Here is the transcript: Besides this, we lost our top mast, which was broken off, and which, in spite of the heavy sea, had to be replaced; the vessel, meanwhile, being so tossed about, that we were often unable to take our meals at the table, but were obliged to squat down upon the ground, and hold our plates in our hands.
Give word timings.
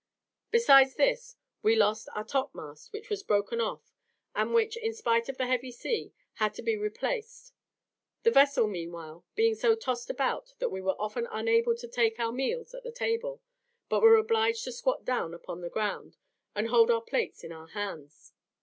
Besides 0.49 0.95
this, 0.95 1.35
we 1.61 1.75
lost 1.75 2.09
our 2.15 2.23
top 2.23 2.55
mast, 2.55 2.91
which 2.91 3.11
was 3.11 3.21
broken 3.21 3.61
off, 3.61 3.93
and 4.33 4.51
which, 4.51 4.75
in 4.75 4.95
spite 4.95 5.29
of 5.29 5.37
the 5.37 5.45
heavy 5.45 5.71
sea, 5.71 6.11
had 6.37 6.55
to 6.55 6.63
be 6.63 6.75
replaced; 6.75 7.53
the 8.23 8.31
vessel, 8.31 8.65
meanwhile, 8.67 9.23
being 9.35 9.53
so 9.53 9.75
tossed 9.75 10.09
about, 10.09 10.55
that 10.57 10.71
we 10.71 10.81
were 10.81 10.99
often 10.99 11.27
unable 11.29 11.75
to 11.75 11.87
take 11.87 12.19
our 12.19 12.31
meals 12.31 12.73
at 12.73 12.81
the 12.81 12.91
table, 12.91 13.43
but 13.89 14.01
were 14.01 14.15
obliged 14.15 14.63
to 14.63 14.71
squat 14.71 15.05
down 15.05 15.35
upon 15.35 15.61
the 15.61 15.69
ground, 15.69 16.17
and 16.55 16.69
hold 16.69 16.89
our 16.89 17.03
plates 17.03 17.43
in 17.43 17.51
our 17.51 17.67
hands. 17.67 18.33